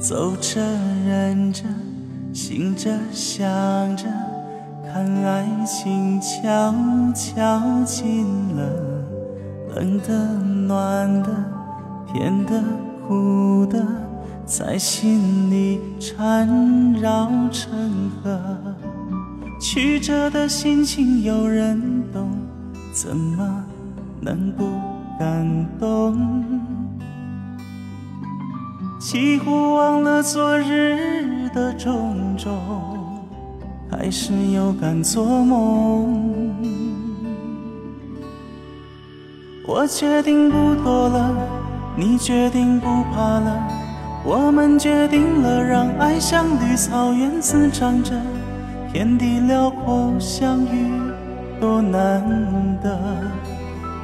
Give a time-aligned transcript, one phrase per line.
[0.00, 0.60] 走着
[1.04, 1.64] 忍着，
[2.32, 3.44] 醒着想
[3.96, 4.04] 着，
[4.86, 6.72] 看爱情悄
[7.12, 8.62] 悄近了，
[9.74, 10.34] 冷的
[10.68, 11.28] 暖的，
[12.06, 12.62] 甜的
[13.06, 13.84] 苦的，
[14.46, 18.40] 在心里缠绕成河。
[19.60, 22.30] 曲折的心情有人懂，
[22.92, 23.64] 怎么
[24.20, 24.64] 能不
[25.18, 26.77] 感动？
[28.98, 32.58] 几乎忘了昨日的种种，
[33.88, 36.52] 还是有敢做梦。
[39.64, 41.32] 我决定不躲了，
[41.96, 43.68] 你决定不怕了，
[44.24, 48.12] 我们决定了，让爱像绿草原滋长着，
[48.92, 50.90] 天地辽阔相遇
[51.60, 52.20] 多难
[52.82, 52.98] 得。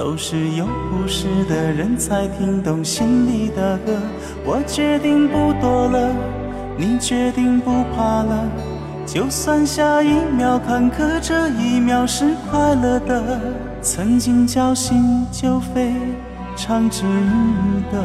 [0.00, 3.92] 都是有故事的人才听懂心里的歌。
[4.46, 6.16] 我决定不躲了，
[6.74, 8.48] 你决定不怕了。
[9.04, 13.38] 就算下一秒坎坷，这一秒是快乐的。
[13.82, 15.92] 曾经侥幸就非
[16.56, 17.02] 常值
[17.92, 18.02] 得。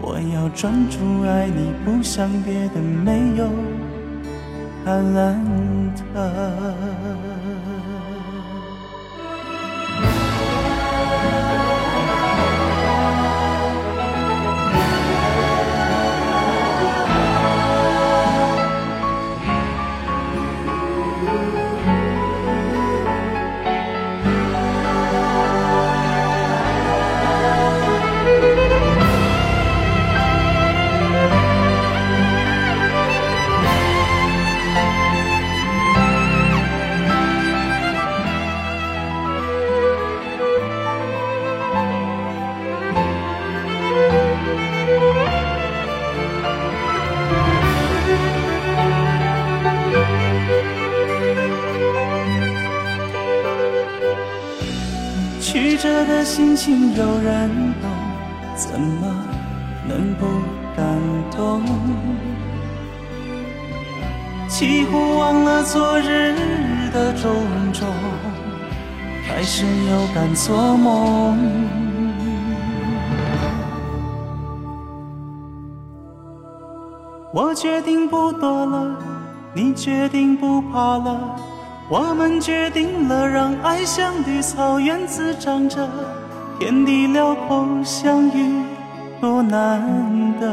[0.00, 3.48] 我要专注爱你，不想别的，没有
[4.84, 5.02] 坎
[21.22, 21.63] you.
[55.54, 57.48] 曲折的心情有人
[57.80, 57.88] 懂，
[58.56, 59.06] 怎么
[59.86, 60.26] 能不
[60.76, 60.84] 感
[61.30, 61.62] 动？
[64.48, 66.34] 几乎忘了昨日
[66.92, 67.32] 的种
[67.72, 67.86] 种，
[69.28, 71.38] 还是有敢做梦。
[77.32, 78.96] 我决定不躲了，
[79.52, 81.36] 你决定不怕了。
[81.86, 85.86] 我们决定了，让爱像绿草原滋长着，
[86.58, 88.64] 天地辽阔相遇
[89.20, 90.50] 多难得。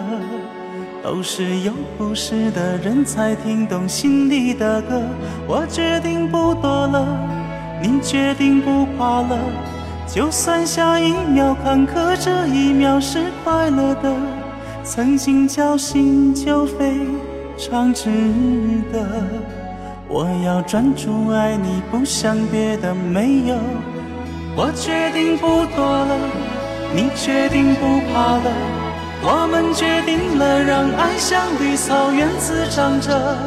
[1.01, 5.01] 都是有故事的人才听懂心里的歌。
[5.47, 7.07] 我决定不躲了，
[7.81, 9.39] 你决定不怕了。
[10.05, 14.13] 就算下一秒坎坷，这一秒是快乐的。
[14.83, 16.99] 曾经侥幸就非
[17.57, 18.09] 常值
[18.91, 19.07] 得。
[20.13, 23.55] 我要专注爱你，不想别的，没有。
[24.57, 26.17] 我决定不躲了，
[26.93, 28.51] 你决定不怕了。
[29.23, 33.37] 我们决定了，让爱像绿草原滋长着，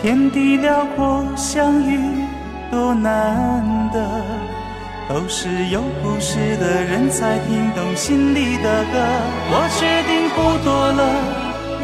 [0.00, 1.98] 天地辽阔相遇
[2.70, 4.00] 多难得。
[5.08, 8.94] 都是有故事的人才听懂心里的歌。
[9.50, 11.02] 我决定不躲了，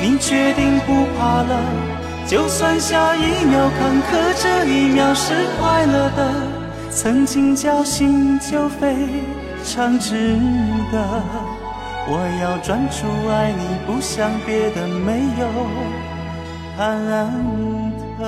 [0.00, 1.59] 你决定不怕了。
[2.28, 6.31] 就算下一秒坎坷，这一秒是快乐的。
[6.91, 8.94] 曾经侥幸就非
[9.65, 10.38] 常值
[10.93, 11.22] 得。
[12.06, 15.49] 我要专注爱你，不想别的，没有
[16.79, 16.82] 忐
[18.20, 18.23] 忑。